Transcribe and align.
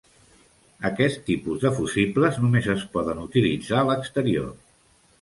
Aquest 0.89 1.19
tipus 1.27 1.61
de 1.65 1.71
fusibles 1.81 2.41
només 2.47 2.73
es 2.77 2.89
poden 2.99 3.25
utilitzar 3.29 3.81
a 3.83 3.89
l'exterior. 3.93 4.55